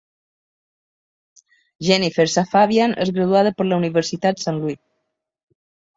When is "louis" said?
4.63-4.83